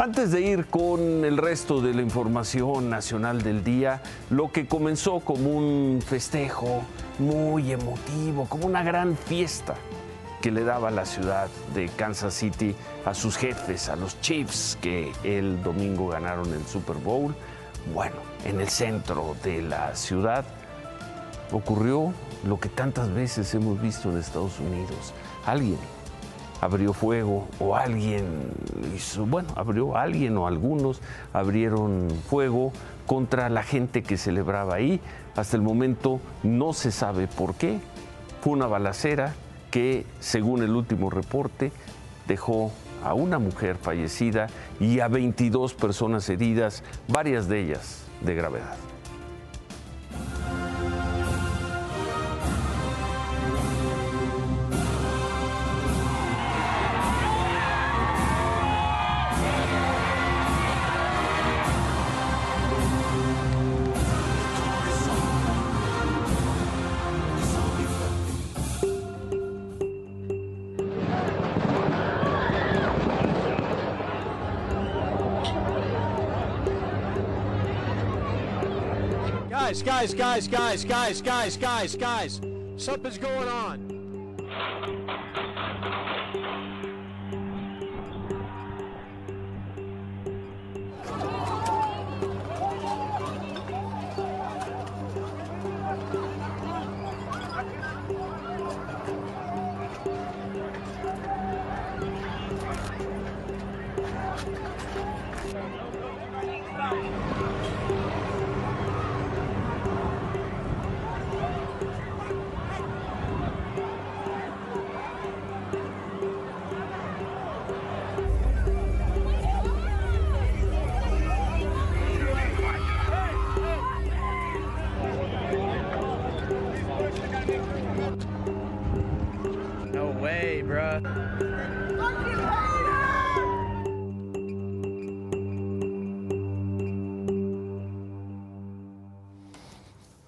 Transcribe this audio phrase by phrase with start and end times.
[0.00, 5.18] Antes de ir con el resto de la información nacional del día, lo que comenzó
[5.18, 6.82] como un festejo
[7.18, 9.74] muy emotivo, como una gran fiesta
[10.40, 15.10] que le daba la ciudad de Kansas City a sus jefes, a los Chiefs que
[15.24, 17.34] el domingo ganaron el Super Bowl.
[17.92, 20.44] Bueno, en el centro de la ciudad
[21.50, 22.12] ocurrió
[22.46, 25.12] lo que tantas veces hemos visto en Estados Unidos.
[25.44, 25.78] Alguien
[26.60, 28.24] abrió fuego o alguien
[28.96, 31.00] hizo, bueno, abrió alguien o algunos
[31.32, 32.72] abrieron fuego
[33.06, 35.00] contra la gente que celebraba ahí.
[35.36, 37.78] Hasta el momento no se sabe por qué.
[38.40, 39.34] Fue una balacera
[39.70, 41.72] que, según el último reporte,
[42.26, 42.72] dejó
[43.04, 44.48] a una mujer fallecida
[44.80, 48.76] y a 22 personas heridas, varias de ellas de gravedad.
[79.68, 82.40] Guys, guys, guys, guys, guys, guys, guys, guys.
[82.78, 83.88] Something's going on.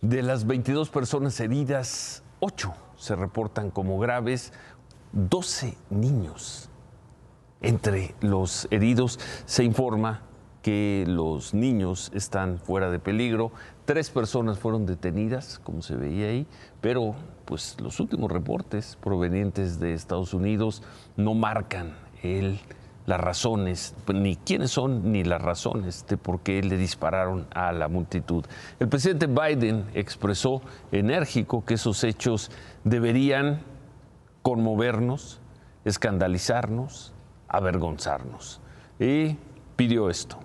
[0.00, 4.52] De las 22 personas heridas, 8 se reportan como graves,
[5.12, 6.68] 12 niños.
[7.62, 10.22] Entre los heridos se informa
[10.64, 13.52] que los niños están fuera de peligro.
[13.84, 16.46] Tres personas fueron detenidas, como se veía ahí,
[16.80, 17.14] pero
[17.44, 20.82] pues los últimos reportes provenientes de Estados Unidos
[21.18, 21.92] no marcan
[22.22, 22.58] el
[23.04, 27.88] las razones, ni quiénes son, ni las razones de por qué le dispararon a la
[27.88, 28.46] multitud.
[28.80, 32.50] El presidente Biden expresó enérgico que esos hechos
[32.82, 33.60] deberían
[34.40, 35.42] conmovernos,
[35.84, 37.12] escandalizarnos,
[37.48, 38.62] avergonzarnos.
[38.98, 39.36] Y
[39.76, 40.38] pidió esto.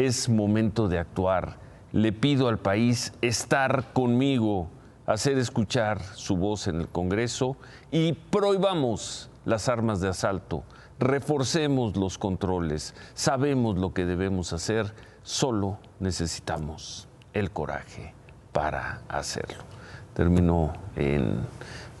[0.00, 1.58] Es momento de actuar.
[1.92, 4.70] Le pido al país estar conmigo,
[5.04, 7.58] hacer escuchar su voz en el Congreso
[7.90, 10.64] y prohibamos las armas de asalto.
[10.98, 18.14] Reforcemos los controles, sabemos lo que debemos hacer, solo necesitamos el coraje
[18.52, 19.64] para hacerlo.
[20.14, 21.40] Terminó en,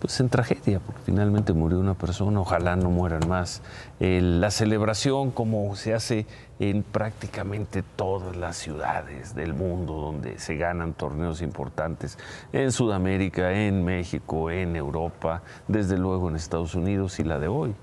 [0.00, 3.62] pues en tragedia, porque finalmente murió una persona, ojalá no mueran más.
[3.98, 6.26] La celebración, como se hace
[6.58, 12.18] en prácticamente todas las ciudades del mundo donde se ganan torneos importantes,
[12.52, 17.74] en Sudamérica, en México, en Europa, desde luego en Estados Unidos y la de hoy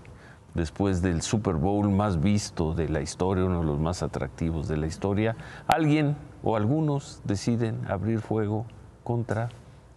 [0.57, 4.75] después del Super Bowl más visto de la historia, uno de los más atractivos de
[4.75, 5.35] la historia,
[5.67, 6.17] alguien
[6.47, 8.65] o algunos deciden abrir fuego
[9.03, 9.49] contra,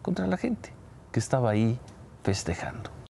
[0.03, 0.73] contra la gente
[1.13, 1.79] que estaba ahí
[2.25, 2.91] festejando.